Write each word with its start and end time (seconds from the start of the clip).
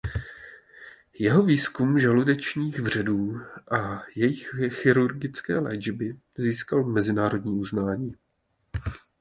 Jeho 1.19 1.43
výzkum 1.43 1.99
žaludečních 1.99 2.79
vředů 2.79 3.37
a 3.71 4.03
jejich 4.15 4.55
chirurgické 4.69 5.59
léčby 5.59 6.17
získal 6.37 6.83
mezinárodní 6.83 7.51
uznání. 7.59 8.15